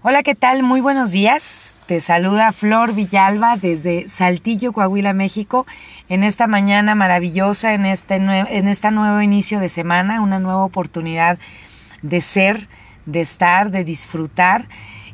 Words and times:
Hola, 0.00 0.22
¿qué 0.22 0.36
tal? 0.36 0.62
Muy 0.62 0.80
buenos 0.80 1.10
días. 1.10 1.74
Te 1.86 1.98
saluda 1.98 2.52
Flor 2.52 2.94
Villalba 2.94 3.56
desde 3.56 4.08
Saltillo, 4.08 4.72
Coahuila, 4.72 5.12
México, 5.12 5.66
en 6.08 6.22
esta 6.22 6.46
mañana 6.46 6.94
maravillosa, 6.94 7.74
en 7.74 7.84
este, 7.84 8.14
en 8.14 8.94
nuevo 8.94 9.20
inicio 9.20 9.58
de 9.58 9.68
semana, 9.68 10.20
una 10.20 10.38
nueva 10.38 10.62
oportunidad 10.62 11.40
de 12.02 12.20
ser, 12.20 12.68
de 13.06 13.22
estar, 13.22 13.72
de 13.72 13.82
disfrutar 13.82 14.68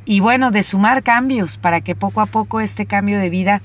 y 0.04 0.20
bueno, 0.20 0.50
de 0.50 0.62
sumar 0.62 1.02
cambios 1.02 1.56
para 1.56 1.80
que 1.80 1.94
poco 1.94 2.20
a 2.20 2.26
poco 2.26 2.60
este 2.60 2.84
cambio 2.84 3.18
de 3.18 3.30
vida 3.30 3.62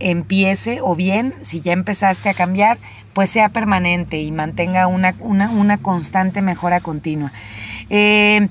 empiece 0.00 0.80
o 0.82 0.94
bien, 0.94 1.34
si 1.40 1.62
ya 1.62 1.72
empezaste 1.72 2.28
a 2.28 2.34
cambiar, 2.34 2.76
pues 3.14 3.30
sea 3.30 3.48
permanente 3.48 4.20
y 4.20 4.30
mantenga 4.32 4.86
una, 4.86 5.14
una, 5.20 5.48
una 5.50 5.78
constante 5.78 6.42
mejora 6.42 6.80
continua. 6.80 7.32
Eh, 7.88 8.48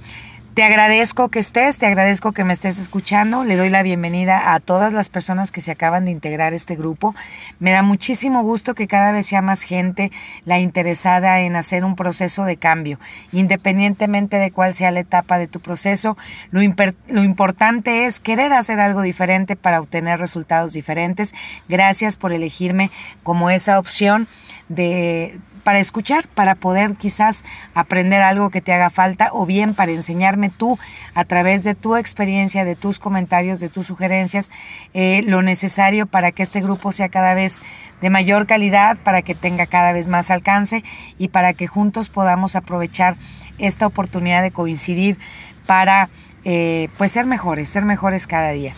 te 0.58 0.64
agradezco 0.64 1.30
que 1.30 1.38
estés, 1.38 1.78
te 1.78 1.86
agradezco 1.86 2.32
que 2.32 2.44
me 2.44 2.52
estés 2.52 2.80
escuchando. 2.80 3.44
Le 3.44 3.58
doy 3.58 3.70
la 3.70 3.84
bienvenida 3.84 4.56
a 4.56 4.60
todas 4.60 4.92
las 4.92 5.08
personas 5.08 5.52
que 5.52 5.62
se 5.62 5.72
acaban 5.72 6.06
de 6.06 6.10
integrar 6.10 6.56
este 6.56 6.76
grupo. 6.76 7.14
Me 7.60 7.70
da 7.70 7.84
muchísimo 7.84 8.42
gusto 8.42 8.74
que 8.74 8.88
cada 8.88 9.12
vez 9.12 9.28
sea 9.28 9.44
más 9.44 9.62
gente 9.62 10.12
la 10.46 10.58
interesada 10.58 11.42
en 11.42 11.56
hacer 11.56 11.86
un 11.86 11.96
proceso 11.96 12.44
de 12.44 12.58
cambio, 12.58 13.00
independientemente 13.32 14.38
de 14.38 14.50
cuál 14.50 14.74
sea 14.74 14.90
la 14.90 15.02
etapa 15.02 15.38
de 15.38 15.46
tu 15.46 15.60
proceso. 15.60 16.18
Lo, 16.50 16.62
lo 17.08 17.24
importante 17.24 18.08
es 18.08 18.20
querer 18.20 18.52
hacer 18.52 18.80
algo 18.80 19.04
diferente 19.04 19.56
para 19.56 19.80
obtener 19.80 20.20
resultados 20.20 20.74
diferentes. 20.74 21.36
Gracias 21.70 22.18
por 22.18 22.34
elegirme 22.34 22.90
como 23.22 23.52
esa 23.52 23.78
opción 23.78 24.28
de 24.70 25.38
para 25.68 25.80
escuchar, 25.80 26.30
para 26.30 26.56
poder 26.56 26.96
quizás 26.96 27.44
aprender 27.74 28.22
algo 28.22 28.52
que 28.52 28.62
te 28.62 28.72
haga 28.72 28.90
falta 28.90 29.32
o 29.34 29.46
bien 29.46 29.74
para 29.74 29.92
enseñarme 29.92 30.50
tú 30.50 30.80
a 31.14 31.26
través 31.26 31.66
de 31.66 31.76
tu 31.76 31.98
experiencia, 31.98 32.64
de 32.64 32.78
tus 32.78 33.00
comentarios, 33.00 33.60
de 33.60 33.68
tus 33.68 33.88
sugerencias, 33.88 34.50
eh, 34.94 35.24
lo 35.26 35.42
necesario 35.42 36.06
para 36.06 36.32
que 36.32 36.42
este 36.42 36.62
grupo 36.62 36.94
sea 36.94 37.10
cada 37.10 37.34
vez 37.34 37.62
de 38.00 38.10
mayor 38.10 38.48
calidad, 38.48 38.96
para 39.04 39.24
que 39.24 39.36
tenga 39.36 39.66
cada 39.66 39.92
vez 39.92 40.08
más 40.08 40.32
alcance 40.32 40.86
y 41.18 41.28
para 41.28 41.52
que 41.52 41.68
juntos 41.68 42.08
podamos 42.08 42.56
aprovechar 42.56 43.18
esta 43.58 43.88
oportunidad 43.88 44.44
de 44.44 44.52
coincidir 44.52 45.18
para 45.66 46.08
eh, 46.46 46.88
pues 46.98 47.12
ser 47.12 47.26
mejores, 47.26 47.68
ser 47.68 47.84
mejores 47.84 48.26
cada 48.26 48.52
día. 48.52 48.72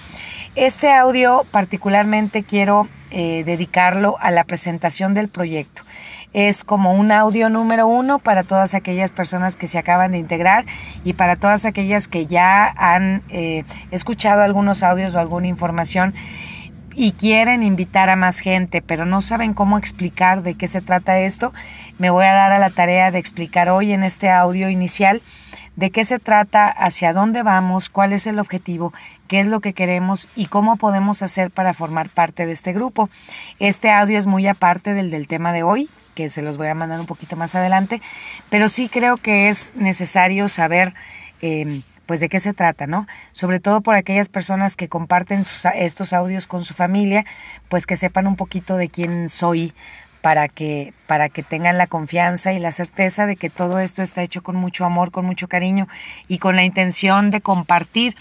Este 0.55 0.91
audio 0.91 1.45
particularmente 1.51 2.41
quiero 2.41 2.87
eh, 3.11 3.43
dedicarlo 3.45 4.17
a 4.19 4.31
la 4.31 4.43
presentación 4.43 5.13
del 5.13 5.29
proyecto 5.29 5.83
es 6.33 6.63
como 6.63 6.93
un 6.93 7.11
audio 7.11 7.49
número 7.49 7.87
uno 7.87 8.19
para 8.19 8.43
todas 8.43 8.75
aquellas 8.75 9.11
personas 9.11 9.55
que 9.55 9.67
se 9.67 9.77
acaban 9.77 10.11
de 10.11 10.19
integrar 10.19 10.65
y 11.03 11.13
para 11.13 11.35
todas 11.35 11.65
aquellas 11.65 12.07
que 12.07 12.27
ya 12.27 12.73
han 12.77 13.23
eh, 13.29 13.63
escuchado 13.91 14.41
algunos 14.41 14.83
audios 14.83 15.15
o 15.15 15.19
alguna 15.19 15.47
información 15.47 16.13
y 16.95 17.13
quieren 17.13 17.63
invitar 17.63 18.09
a 18.09 18.15
más 18.15 18.39
gente, 18.39 18.81
pero 18.81 19.05
no 19.05 19.21
saben 19.21 19.53
cómo 19.53 19.77
explicar 19.77 20.43
de 20.43 20.55
qué 20.55 20.67
se 20.67 20.81
trata 20.81 21.19
esto, 21.19 21.53
me 21.97 22.09
voy 22.09 22.25
a 22.25 22.33
dar 22.33 22.51
a 22.51 22.59
la 22.59 22.69
tarea 22.69 23.09
de 23.09 23.19
explicar 23.19 23.69
hoy 23.69 23.93
en 23.93 24.03
este 24.03 24.29
audio 24.29 24.69
inicial 24.69 25.21
de 25.79 25.91
qué 25.91 26.03
se 26.03 26.19
trata, 26.19 26.67
hacia 26.67 27.13
dónde 27.13 27.41
vamos, 27.41 27.87
cuál 27.87 28.11
es 28.11 28.27
el 28.27 28.37
objetivo, 28.37 28.93
qué 29.29 29.39
es 29.39 29.47
lo 29.47 29.61
que 29.61 29.71
queremos 29.71 30.27
y 30.35 30.47
cómo 30.47 30.75
podemos 30.75 31.23
hacer 31.23 31.51
para 31.51 31.73
formar 31.73 32.09
parte 32.09 32.45
de 32.45 32.51
este 32.51 32.73
grupo. 32.73 33.09
Este 33.59 33.89
audio 33.89 34.17
es 34.17 34.25
muy 34.25 34.45
aparte 34.45 34.93
del 34.93 35.09
del 35.09 35.27
tema 35.29 35.53
de 35.53 35.63
hoy, 35.63 35.89
que 36.15 36.27
se 36.27 36.41
los 36.41 36.57
voy 36.57 36.67
a 36.67 36.75
mandar 36.75 36.99
un 36.99 37.05
poquito 37.05 37.37
más 37.37 37.55
adelante, 37.55 38.01
pero 38.49 38.67
sí 38.67 38.89
creo 38.89 39.15
que 39.15 39.47
es 39.47 39.71
necesario 39.73 40.49
saber 40.49 40.93
em, 41.39 41.83
pues 42.05 42.19
de 42.19 42.27
qué 42.27 42.41
se 42.41 42.53
trata, 42.53 42.85
¿no? 42.85 43.07
Sobre 43.31 43.61
todo 43.61 43.79
por 43.79 43.95
aquellas 43.95 44.27
personas 44.27 44.75
que 44.75 44.89
comparten 44.89 45.45
estos 45.75 46.11
audios 46.11 46.45
con 46.45 46.65
su 46.65 46.73
familia, 46.73 47.23
pues 47.69 47.85
que 47.85 47.95
sepan 47.95 48.27
un 48.27 48.35
poquito 48.35 48.75
de 48.75 48.89
quién 48.89 49.29
soy 49.29 49.73
para 50.21 50.47
que, 50.47 50.93
para 51.07 51.29
que 51.29 51.43
tengan 51.43 51.77
la 51.77 51.87
confianza 51.87 52.53
y 52.53 52.59
la 52.59 52.71
certeza 52.71 53.25
de 53.25 53.35
que 53.35 53.49
todo 53.49 53.79
esto 53.79 54.01
está 54.01 54.21
hecho 54.21 54.43
con 54.43 54.55
mucho 54.55 54.85
amor, 54.85 55.11
con 55.11 55.25
mucho 55.25 55.47
cariño 55.47 55.87
y 56.27 56.39
con 56.39 56.55
la 56.55 56.63
intención 56.63 57.31
de 57.31 57.41
compartir 57.41 58.15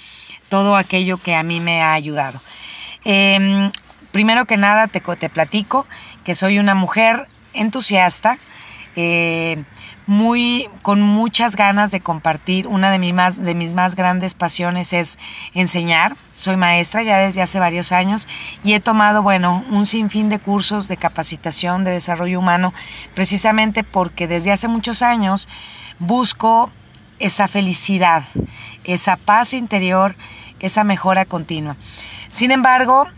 todo 0.48 0.76
aquello 0.76 1.18
que 1.18 1.34
a 1.34 1.42
mí 1.42 1.60
me 1.60 1.82
ha 1.82 1.92
ayudado. 1.92 2.40
Em, 3.04 3.70
primero 4.12 4.46
que 4.46 4.56
nada 4.56 4.86
te, 4.86 5.00
te 5.00 5.28
platico 5.28 5.86
que 6.24 6.34
soy 6.34 6.58
una 6.58 6.74
mujer 6.74 7.26
entusiasta, 7.52 8.38
eh, 8.96 9.62
muy, 10.08 10.70
con 10.80 11.02
muchas 11.02 11.54
ganas 11.54 11.90
de 11.90 12.00
compartir. 12.00 12.66
Una 12.66 12.90
de, 12.90 12.98
mis 12.98 13.12
más, 13.12 13.44
de 13.44 13.54
mis 13.54 13.74
más 13.74 13.94
grandes 13.94 14.34
pasiones 14.34 14.94
es 14.94 15.18
enseñar. 15.52 16.16
Soy 16.34 16.56
maestra 16.56 17.02
ya 17.02 17.18
desde 17.18 17.42
hace 17.42 17.58
varios 17.60 17.92
años 17.92 18.26
y 18.64 18.72
he 18.72 18.80
tomado, 18.80 19.22
bueno, 19.22 19.62
un 19.70 19.84
sinfín 19.84 20.30
de 20.30 20.38
cursos 20.38 20.88
de 20.88 20.96
capacitación, 20.96 21.84
de 21.84 21.90
desarrollo 21.90 22.38
humano, 22.38 22.72
precisamente 23.14 23.84
porque 23.84 24.26
desde 24.26 24.50
hace 24.50 24.66
muchos 24.66 25.02
años 25.02 25.46
busco 25.98 26.70
esa 27.18 27.46
felicidad, 27.46 28.24
esa 28.84 29.16
paz 29.16 29.52
interior, 29.52 30.14
esa 30.58 30.84
mejora 30.84 31.26
continua. 31.26 31.76
Sin 32.28 32.50
embargo, 32.50 33.08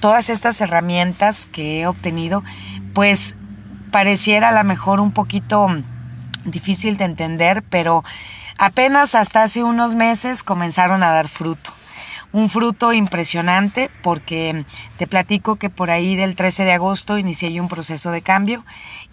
todas 0.00 0.28
estas 0.30 0.60
herramientas 0.60 1.46
que 1.46 1.82
he 1.82 1.86
obtenido, 1.86 2.42
pues 2.92 3.36
pareciera 3.92 4.48
a 4.48 4.52
lo 4.52 4.64
mejor 4.64 4.98
un 4.98 5.12
poquito 5.12 5.68
difícil 6.44 6.96
de 6.96 7.04
entender, 7.04 7.62
pero 7.68 8.04
apenas 8.58 9.14
hasta 9.14 9.42
hace 9.42 9.64
unos 9.64 9.94
meses 9.94 10.42
comenzaron 10.42 11.02
a 11.02 11.10
dar 11.10 11.28
fruto. 11.28 11.70
Un 12.32 12.48
fruto 12.48 12.92
impresionante 12.92 13.90
porque 14.02 14.64
te 14.96 15.06
platico 15.06 15.56
que 15.56 15.70
por 15.70 15.90
ahí 15.90 16.14
del 16.14 16.36
13 16.36 16.64
de 16.64 16.72
agosto 16.72 17.18
inicié 17.18 17.52
yo 17.52 17.62
un 17.62 17.68
proceso 17.68 18.12
de 18.12 18.22
cambio 18.22 18.64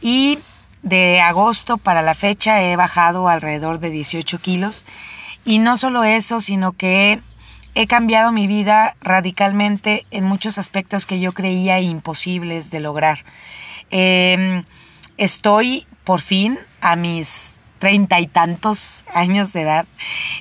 y 0.02 0.38
de 0.84 1.20
agosto 1.20 1.78
para 1.78 2.02
la 2.02 2.14
fecha 2.14 2.62
he 2.62 2.76
bajado 2.76 3.28
alrededor 3.28 3.80
de 3.80 3.90
18 3.90 4.40
kilos. 4.40 4.86
Y 5.46 5.60
no 5.60 5.78
solo 5.78 6.04
eso, 6.04 6.40
sino 6.40 6.74
que 6.74 7.22
he 7.74 7.88
cambiado 7.88 8.32
mi 8.32 8.48
vida 8.48 8.96
radicalmente 9.02 10.06
en 10.12 10.24
muchos 10.24 10.58
aspectos 10.58 11.06
que 11.06 11.20
yo 11.20 11.34
creía 11.34 11.80
imposibles 11.80 12.72
de 12.72 12.80
lograr. 12.80 13.20
Em, 13.90 14.64
estoy 15.18 15.88
por 16.04 16.22
fin 16.22 16.60
a 16.82 16.96
mis 16.96 17.58
treinta 17.80 18.20
y 18.20 18.28
tantos 18.28 19.06
años 19.14 19.54
de 19.54 19.62
edad. 19.62 19.86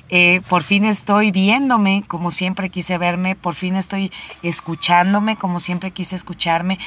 Eh, 0.09 0.41
por 0.49 0.63
fin 0.63 0.85
estoy 0.85 1.31
viéndome 1.31 2.03
como 2.07 2.31
siempre 2.31 2.69
quise 2.69 2.97
verme, 2.97 3.35
por 3.35 3.55
fin 3.55 3.75
estoy 3.75 4.11
escuchándome 4.43 5.35
como 5.35 5.59
siempre 5.59 5.91
quise 5.91 6.15
escucharme 6.15 6.79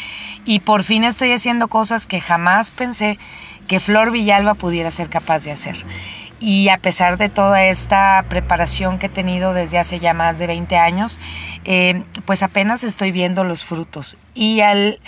y 0.45 0.61
por 0.61 0.83
fin 0.83 1.05
estoy 1.05 1.33
haciendo 1.33 1.69
cosas 1.69 2.07
que 2.07 2.21
jamás 2.21 2.71
pensé 2.71 3.19
que 3.69 3.81
Flor 3.81 4.11
Villalba 4.11 4.55
pudiera 4.55 4.91
ser 4.91 5.09
capaz 5.09 5.45
de 5.45 5.53
hacer. 5.53 5.77
Y 6.43 6.71
a 6.71 6.79
pesar 6.79 7.19
de 7.19 7.29
toda 7.29 7.67
esta 7.67 8.25
preparación 8.31 8.99
que 8.99 9.07
he 9.07 9.11
tenido 9.11 9.53
desde 9.53 9.79
hace 9.79 9.99
ya 9.99 10.15
más 10.15 10.39
de 10.39 10.47
20 10.47 10.75
años, 10.79 11.21
eh, 11.67 12.03
pues 12.25 12.43
apenas 12.43 12.83
estoy 12.83 13.13
viendo 13.13 13.45
los 13.45 13.63
frutos. 13.63 14.17
Y 14.35 14.63
al 14.63 15.01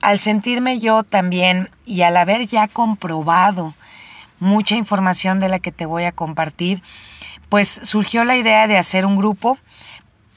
al 0.00 0.18
sentirme 0.18 0.78
yo 0.78 1.02
también 1.02 1.70
y 1.84 2.02
al 2.02 2.16
haber 2.16 2.46
ya 2.46 2.68
comprobado 2.68 3.74
mucha 4.40 4.74
información 4.74 5.38
de 5.38 5.48
la 5.48 5.58
que 5.58 5.72
te 5.72 5.86
voy 5.86 6.04
a 6.04 6.12
compartir, 6.12 6.82
pues 7.48 7.80
surgió 7.82 8.24
la 8.24 8.36
idea 8.36 8.66
de 8.66 8.78
hacer 8.78 9.06
un 9.06 9.16
grupo 9.16 9.58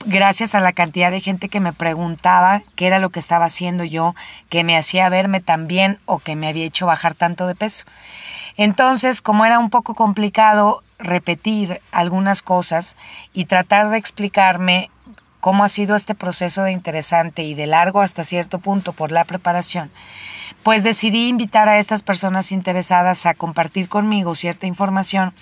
gracias 0.06 0.56
a 0.56 0.60
la 0.60 0.74
cantidad 0.74 1.12
de 1.12 1.22
gente 1.22 1.50
que 1.50 1.60
me 1.60 1.74
preguntaba 1.74 2.62
qué 2.76 2.88
era 2.88 3.00
lo 3.00 3.10
que 3.10 3.20
estaba 3.20 3.46
haciendo 3.46 3.84
yo, 3.84 4.16
que 4.50 4.64
me 4.64 4.78
hacía 4.78 5.10
verme 5.10 5.40
tan 5.40 5.68
bien 5.68 6.00
o 6.06 6.20
que 6.20 6.36
me 6.36 6.48
había 6.48 6.66
hecho 6.66 6.86
bajar 6.86 7.16
tanto 7.16 7.48
de 7.48 7.56
peso. 7.56 7.86
Entonces, 8.58 9.22
como 9.22 9.46
era 9.46 9.60
un 9.60 9.70
poco 9.70 9.96
complicado 9.96 10.84
repetir 11.00 11.82
algunas 11.92 12.42
cosas 12.42 12.98
y 13.34 13.46
tratar 13.46 13.90
de 13.90 13.98
explicarme 13.98 14.90
cómo 15.40 15.64
ha 15.64 15.70
sido 15.70 15.96
este 15.96 16.16
proceso 16.16 16.64
de 16.64 16.72
interesante 16.72 17.44
y 17.44 17.54
de 17.54 17.68
largo 17.68 18.02
hasta 18.02 18.24
cierto 18.24 18.60
punto 18.60 18.94
por 18.94 19.12
la 19.12 19.26
preparación, 19.26 19.92
pues 20.64 20.84
decidí 20.84 21.28
invitar 21.28 21.68
a 21.68 21.78
estas 21.78 22.04
personas 22.04 22.52
interesadas 22.52 23.26
a 23.26 23.34
compartir 23.34 23.90
conmigo 23.90 24.34
cierta 24.34 24.66
información 24.66 25.34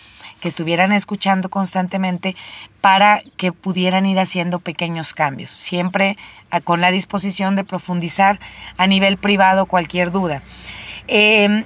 que 0.41 0.47
estuvieran 0.47 0.91
escuchando 0.91 1.49
constantemente 1.49 2.35
para 2.81 3.21
que 3.37 3.53
pudieran 3.53 4.07
ir 4.07 4.19
haciendo 4.19 4.59
pequeños 4.59 5.13
cambios, 5.13 5.51
siempre 5.51 6.17
con 6.63 6.81
la 6.81 6.89
disposición 6.89 7.55
de 7.55 7.63
profundizar 7.63 8.39
a 8.77 8.87
nivel 8.87 9.17
privado 9.17 9.67
cualquier 9.67 10.11
duda. 10.11 10.41
Em, 11.07 11.65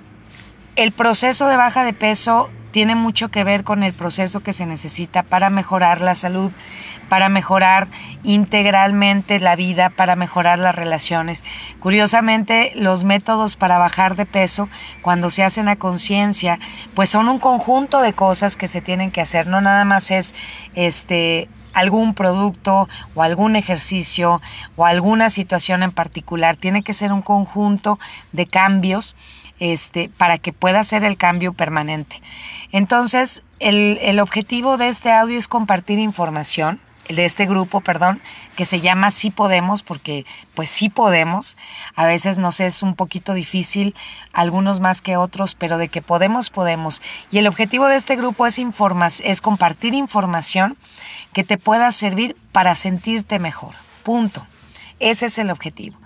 el 0.75 0.91
proceso 0.91 1.47
de 1.47 1.55
baja 1.55 1.85
de 1.85 1.93
peso 1.93 2.49
tiene 2.75 2.95
mucho 2.95 3.29
que 3.29 3.45
ver 3.45 3.63
con 3.63 3.83
el 3.83 3.93
proceso 3.93 4.41
que 4.41 4.51
se 4.51 4.65
necesita 4.65 5.23
para 5.23 5.49
mejorar 5.49 6.01
la 6.01 6.13
salud 6.13 6.51
para 7.07 7.29
mejorar 7.29 7.87
integralmente 8.23 9.39
la 9.39 9.55
vida, 9.55 9.91
para 9.91 10.17
mejorar 10.17 10.59
las 10.59 10.75
relaciones. 10.75 11.45
Curiosamente, 11.79 12.73
los 12.75 13.05
métodos 13.05 13.55
para 13.55 13.77
bajar 13.77 14.17
de 14.17 14.25
peso, 14.25 14.67
cuando 15.01 15.29
se 15.29 15.45
hacen 15.45 15.69
a 15.69 15.77
conciencia, 15.77 16.59
pues 16.95 17.09
son 17.09 17.29
un 17.29 17.39
conjunto 17.39 18.01
de 18.01 18.11
cosas 18.11 18.57
que 18.57 18.67
se 18.67 18.81
tienen 18.81 19.09
que 19.09 19.21
hacer, 19.21 19.47
no 19.47 19.61
nada 19.61 19.85
más 19.85 20.11
es 20.11 20.35
este 20.73 21.47
algún 21.73 22.13
producto 22.13 22.89
o 23.13 23.21
algún 23.21 23.55
ejercicio 23.55 24.41
o 24.75 24.85
alguna 24.85 25.29
situación 25.29 25.81
en 25.81 25.91
particular. 25.91 26.57
Tiene 26.57 26.83
que 26.83 26.93
ser 26.93 27.13
un 27.13 27.21
conjunto 27.21 27.99
de 28.33 28.47
cambios 28.47 29.15
este, 29.59 30.09
para 30.17 30.37
que 30.37 30.53
pueda 30.53 30.83
ser 30.83 31.03
el 31.03 31.17
cambio 31.17 31.53
permanente. 31.53 32.21
Entonces, 32.71 33.43
el, 33.59 33.99
el 34.01 34.19
objetivo 34.19 34.77
de 34.77 34.87
este 34.87 35.11
audio 35.11 35.37
es 35.37 35.47
compartir 35.47 35.99
información 35.99 36.79
de 37.09 37.25
este 37.25 37.45
grupo, 37.45 37.81
perdón, 37.81 38.21
que 38.55 38.65
se 38.65 38.79
llama 38.79 39.11
Sí 39.11 39.29
Podemos, 39.29 39.83
porque 39.83 40.25
pues 40.55 40.69
sí 40.69 40.89
podemos. 40.89 41.57
A 41.95 42.05
veces 42.05 42.37
nos 42.37 42.59
es 42.59 42.81
un 42.81 42.95
poquito 42.95 43.33
difícil, 43.33 43.95
algunos 44.33 44.79
más 44.79 45.01
que 45.01 45.17
otros, 45.17 45.55
pero 45.55 45.77
de 45.77 45.89
que 45.89 46.01
podemos, 46.01 46.49
podemos. 46.49 47.01
Y 47.31 47.37
el 47.37 47.47
objetivo 47.47 47.87
de 47.87 47.95
este 47.95 48.15
grupo 48.15 48.45
es, 48.47 48.59
es 49.23 49.41
compartir 49.41 49.93
información 49.93 50.77
que 51.33 51.43
te 51.43 51.57
pueda 51.57 51.91
servir 51.91 52.35
para 52.51 52.75
sentirte 52.75 53.39
mejor. 53.39 53.75
Punto. 54.03 54.45
Ese 54.99 55.27
es 55.27 55.37
el 55.37 55.51
objetivo. 55.51 55.97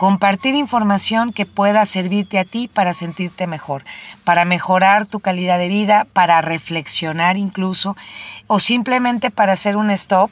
Compartir 0.00 0.54
información 0.54 1.30
que 1.30 1.44
pueda 1.44 1.84
servirte 1.84 2.38
a 2.38 2.46
ti 2.46 2.68
para 2.72 2.94
sentirte 2.94 3.46
mejor, 3.46 3.84
para 4.24 4.46
mejorar 4.46 5.04
tu 5.04 5.20
calidad 5.20 5.58
de 5.58 5.68
vida, 5.68 6.06
para 6.14 6.40
reflexionar 6.40 7.36
incluso, 7.36 7.98
o 8.46 8.60
simplemente 8.60 9.30
para 9.30 9.52
hacer 9.52 9.76
un 9.76 9.90
stop 9.90 10.30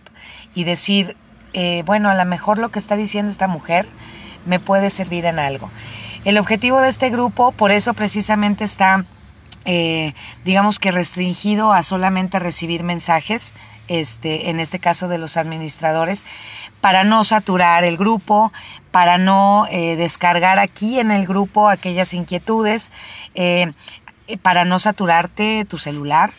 y 0.54 0.64
decir, 0.64 1.18
eh, 1.52 1.82
bueno, 1.84 2.08
a 2.08 2.14
lo 2.14 2.24
mejor 2.24 2.58
lo 2.58 2.70
que 2.70 2.78
está 2.78 2.96
diciendo 2.96 3.30
esta 3.30 3.46
mujer 3.46 3.86
me 4.46 4.58
puede 4.58 4.88
servir 4.88 5.26
en 5.26 5.38
algo. 5.38 5.68
El 6.24 6.38
objetivo 6.38 6.80
de 6.80 6.88
este 6.88 7.10
grupo, 7.10 7.52
por 7.52 7.70
eso 7.70 7.92
precisamente 7.92 8.64
está, 8.64 9.04
eh, 9.66 10.14
digamos 10.46 10.78
que 10.78 10.92
restringido 10.92 11.74
a 11.74 11.82
solamente 11.82 12.38
recibir 12.38 12.84
mensajes 12.84 13.52
este, 13.88 14.50
en 14.50 14.60
este 14.60 14.78
caso 14.78 15.08
de 15.08 15.18
los 15.18 15.36
administradores, 15.36 16.24
para 16.80 17.04
no 17.04 17.24
saturar 17.24 17.84
el 17.84 17.96
grupo, 17.96 18.52
para 18.90 19.18
no 19.18 19.66
eh, 19.70 19.96
descargar 19.96 20.58
aquí 20.58 21.00
en 21.00 21.10
el 21.10 21.26
grupo 21.26 21.68
aquellas 21.68 22.14
inquietudes, 22.14 22.92
eh, 23.34 23.72
para 24.42 24.64
no 24.64 24.78
saturarte 24.78 25.64
tu 25.64 25.78
celular. 25.78 26.30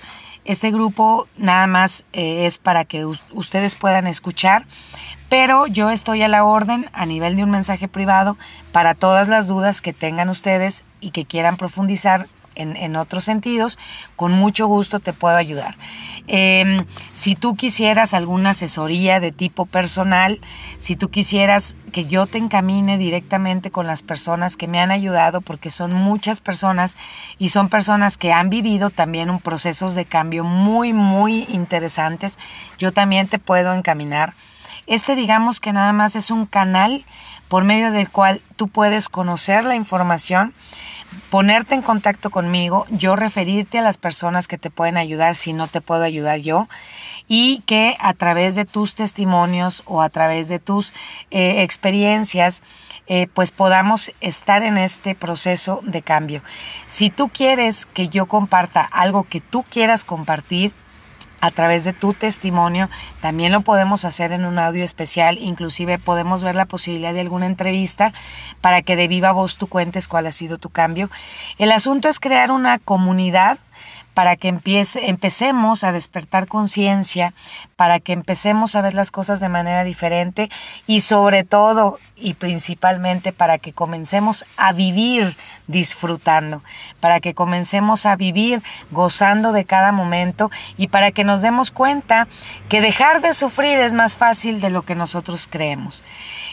Este 0.46 0.72
grupo 0.72 1.28
nada 1.38 1.68
más 1.68 2.06
eh, 2.14 2.46
es 2.46 2.58
para 2.58 2.86
que 2.86 3.06
ustedes 3.06 3.76
puedan 3.76 4.08
escuchar, 4.08 4.66
pero 5.28 5.68
yo 5.68 5.92
estoy 5.92 6.24
a 6.24 6.28
la 6.28 6.44
orden 6.44 6.90
a 6.94 7.06
nivel 7.06 7.36
de 7.36 7.44
un 7.44 7.52
mensaje 7.52 7.88
privado 7.88 8.38
para 8.72 8.96
todas 8.96 9.28
las 9.28 9.48
dudas 9.48 9.82
que 9.82 9.94
tengan 9.94 10.30
ustedes 10.30 10.84
y 11.02 11.12
que 11.12 11.26
quieran 11.26 11.58
profundizar 11.58 12.28
en, 12.62 12.96
otros 12.96 13.24
sentidos, 13.24 13.78
con 14.16 14.32
mucho 14.32 14.68
gusto 14.68 15.00
te 15.00 15.14
puedo 15.14 15.36
ayudar. 15.36 15.76
Em, 16.28 16.78
si 17.14 17.36
tú 17.36 17.56
quisieras 17.56 18.14
alguna 18.14 18.52
asesoría 18.52 19.20
de 19.20 19.32
tipo 19.32 19.66
personal, 19.66 20.40
si 20.78 20.96
tú 20.96 21.10
quisieras 21.10 21.76
que 21.92 22.06
yo 22.06 22.28
te 22.28 22.38
encamine 22.38 22.98
directamente 22.98 23.72
con 23.72 23.88
las 23.88 24.04
personas 24.04 24.56
que 24.56 24.68
me 24.68 24.80
han 24.80 24.92
ayudado, 24.92 25.42
porque 25.42 25.70
son 25.70 25.94
muchas 25.94 26.42
personas 26.42 26.98
y 27.40 27.50
son 27.50 27.70
personas 27.70 28.18
que 28.18 28.32
han 28.32 28.50
vivido 28.50 28.90
también 28.90 29.30
un 29.30 29.40
procesos 29.40 29.96
de 29.96 30.06
cambio 30.06 30.44
muy, 30.44 30.94
muy 30.94 31.48
interesantes, 31.50 32.38
yo 32.78 32.92
también 32.92 33.28
te 33.28 33.40
puedo 33.40 33.74
encaminar. 33.74 34.34
Este 34.86 35.16
digamos 35.16 35.60
que 35.60 35.74
nada 35.74 35.94
más 35.94 36.16
es 36.16 36.32
un 36.32 36.46
canal 36.46 37.06
por 37.48 37.64
medio 37.64 37.92
del 37.92 38.10
cual 38.10 38.42
tú 38.56 38.68
puedes 38.68 39.10
conocer 39.10 39.64
la 39.64 39.76
información 39.76 40.54
ponerte 41.30 41.76
en 41.76 41.82
contacto 41.82 42.30
conmigo, 42.30 42.86
yo 42.90 43.16
referirte 43.16 43.80
a 43.80 43.84
las 43.84 43.98
personas 43.98 44.48
que 44.48 44.58
te 44.58 44.70
pueden 44.70 44.98
ayudar 44.98 45.36
si 45.36 45.54
no 45.54 45.68
te 45.68 45.82
puedo 45.82 46.04
ayudar 46.04 46.40
yo 46.40 46.68
y 47.28 47.62
que 47.66 47.96
a 48.00 48.14
través 48.14 48.56
de 48.56 48.66
tus 48.66 48.96
testimonios 48.96 49.84
o 49.86 50.02
a 50.02 50.10
través 50.10 50.50
de 50.50 50.60
tus 50.60 50.94
eh, 51.30 51.62
experiencias 51.62 52.64
eh, 53.08 53.28
pues 53.34 53.52
podamos 53.52 54.12
estar 54.22 54.64
en 54.64 54.78
este 54.78 55.16
proceso 55.16 55.82
de 55.84 56.02
cambio. 56.02 56.42
Si 56.86 57.10
tú 57.10 57.30
quieres 57.30 57.86
que 57.86 58.08
yo 58.10 58.28
comparta 58.28 58.82
algo 58.82 59.24
que 59.24 59.42
tú 59.42 59.64
quieras 59.64 60.06
compartir, 60.06 60.74
a 61.42 61.52
través 61.52 61.84
de 61.84 61.94
tu 61.94 62.14
testimonio. 62.14 62.90
También 63.22 63.52
lo 63.52 63.62
podemos 63.62 64.06
hacer 64.06 64.32
en 64.32 64.46
un 64.46 64.60
audio 64.60 64.84
especial, 64.84 65.38
inclusive 65.38 66.00
podemos 66.00 66.44
ver 66.44 66.56
la 66.56 66.66
posibilidad 66.66 67.14
de 67.14 67.22
alguna 67.22 67.46
entrevista 67.46 68.14
para 68.62 68.82
que 68.82 68.96
de 68.96 69.08
viva 69.08 69.32
voz 69.32 69.56
tú 69.56 69.68
cuentes 69.68 70.08
cuál 70.08 70.28
ha 70.28 70.32
sido 70.32 70.58
tu 70.58 70.70
cambio. 70.70 71.10
El 71.58 71.72
asunto 71.72 72.08
es 72.08 72.20
crear 72.20 72.52
una 72.52 72.80
comunidad 72.80 73.58
para 74.20 74.36
que 74.36 74.50
empiece, 74.50 75.08
empecemos 75.08 75.86
a 75.86 75.94
despertar 75.94 76.48
conciencia, 76.48 77.34
para 77.78 78.02
que 78.02 78.12
empecemos 78.12 78.76
a 78.76 78.82
ver 78.82 78.94
las 78.94 79.12
cosas 79.12 79.40
de 79.40 79.48
manera 79.48 79.86
diferente 79.86 80.50
y 80.88 81.00
sobre 81.00 81.46
todo 81.46 82.00
y 82.18 82.34
principalmente 82.34 83.32
para 83.32 83.60
que 83.60 83.72
comencemos 83.72 84.44
a 84.58 84.74
vivir 84.74 85.38
disfrutando, 85.68 86.62
para 87.00 87.22
que 87.22 87.34
comencemos 87.34 88.06
a 88.06 88.18
vivir 88.18 88.62
gozando 88.92 89.54
de 89.54 89.64
cada 89.64 89.94
momento 89.94 90.52
y 90.76 90.90
para 90.90 91.12
que 91.12 91.24
nos 91.24 91.42
demos 91.42 91.72
cuenta 91.72 92.28
que 92.68 92.82
dejar 92.82 93.22
de 93.22 93.32
sufrir 93.32 93.80
es 93.80 93.94
más 93.94 94.18
fácil 94.18 94.60
de 94.60 94.70
lo 94.70 94.82
que 94.82 94.96
nosotros 94.96 95.48
creemos. 95.50 96.04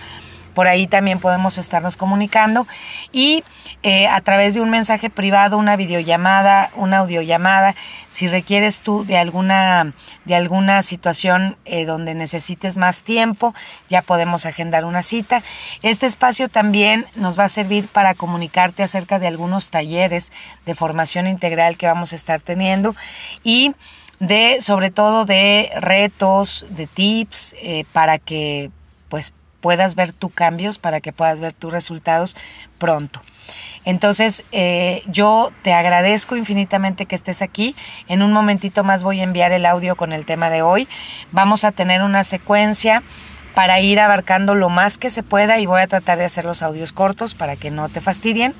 por 0.53 0.67
ahí 0.67 0.87
también 0.87 1.19
podemos 1.19 1.57
estarnos 1.57 1.97
comunicando 1.97 2.67
y 3.11 3.43
eh, 3.83 4.07
a 4.07 4.21
través 4.21 4.53
de 4.53 4.61
un 4.61 4.69
mensaje 4.69 5.09
privado, 5.09 5.57
una 5.57 5.75
videollamada, 5.75 6.69
una 6.75 6.99
audiollamada, 6.99 7.75
si 8.09 8.27
requieres 8.27 8.81
tú 8.81 9.05
de 9.05 9.17
alguna, 9.17 9.93
de 10.25 10.35
alguna 10.35 10.83
situación 10.83 11.57
eh, 11.65 11.85
donde 11.85 12.13
necesites 12.13 12.77
más 12.77 13.01
tiempo, 13.01 13.55
ya 13.89 14.03
podemos 14.03 14.45
agendar 14.45 14.85
una 14.85 15.01
cita. 15.01 15.41
Este 15.81 16.05
espacio 16.05 16.47
también 16.47 17.05
nos 17.15 17.39
va 17.39 17.45
a 17.45 17.47
servir 17.47 17.87
para 17.87 18.13
comunicarte 18.13 18.83
acerca 18.83 19.17
de 19.17 19.27
algunos 19.27 19.69
talleres 19.69 20.31
de 20.65 20.75
formación 20.75 21.25
integral 21.25 21.77
que 21.77 21.87
vamos 21.87 22.13
a 22.13 22.15
estar 22.15 22.39
teniendo 22.39 22.95
y 23.43 23.73
de 24.19 24.61
sobre 24.61 24.91
todo 24.91 25.25
de 25.25 25.71
retos, 25.77 26.67
de 26.69 26.85
tips 26.85 27.55
eh, 27.63 27.85
para 27.91 28.19
que 28.19 28.69
pues 29.09 29.33
puedas 29.61 29.95
ver 29.95 30.11
tus 30.11 30.33
cambios, 30.33 30.79
para 30.79 30.99
que 30.99 31.13
puedas 31.13 31.39
ver 31.39 31.53
tus 31.53 31.71
resultados 31.71 32.35
pronto. 32.77 33.21
Entonces, 33.83 34.43
eh, 34.51 35.01
yo 35.07 35.51
te 35.63 35.73
agradezco 35.73 36.35
infinitamente 36.35 37.05
que 37.05 37.15
estés 37.15 37.41
aquí. 37.41 37.75
En 38.07 38.21
un 38.21 38.31
momentito 38.31 38.83
más 38.83 39.03
voy 39.03 39.21
a 39.21 39.23
enviar 39.23 39.51
el 39.51 39.65
audio 39.65 39.95
con 39.95 40.11
el 40.11 40.25
tema 40.25 40.49
de 40.49 40.61
hoy. 40.61 40.87
Vamos 41.31 41.63
a 41.63 41.71
tener 41.71 42.03
una 42.03 42.23
secuencia 42.23 43.01
para 43.55 43.79
ir 43.79 43.99
abarcando 43.99 44.55
lo 44.55 44.69
más 44.69 44.97
que 44.97 45.09
se 45.09 45.23
pueda 45.23 45.59
y 45.59 45.65
voy 45.65 45.81
a 45.81 45.87
tratar 45.87 46.17
de 46.17 46.25
hacer 46.25 46.45
los 46.45 46.61
audios 46.63 46.93
cortos 46.93 47.35
para 47.35 47.55
que 47.55 47.71
no 47.71 47.89
te 47.89 48.01
fastidien 48.01 48.53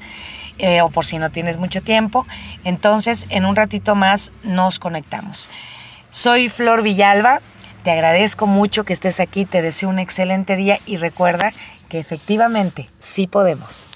eh, 0.57 0.81
o 0.81 0.89
por 0.89 1.05
si 1.05 1.17
no 1.17 1.29
tienes 1.29 1.57
mucho 1.57 1.81
tiempo. 1.81 2.25
Entonces, 2.63 3.27
en 3.29 3.45
un 3.45 3.55
ratito 3.55 3.95
más 3.95 4.31
nos 4.43 4.79
conectamos. 4.79 5.49
Soy 6.09 6.49
Flor 6.49 6.81
Villalba, 6.81 7.41
te 7.83 7.91
agradezco 7.91 8.47
mucho 8.47 8.83
que 8.83 8.93
estés 8.93 9.19
aquí, 9.19 9.45
te 9.45 9.61
deseo 9.61 9.89
un 9.89 9.99
excelente 9.99 10.55
día 10.55 10.79
y 10.85 10.97
recuerda 10.97 11.53
que 11.89 11.99
efectivamente 11.99 12.89
sí 12.97 13.27
podemos. 13.27 13.89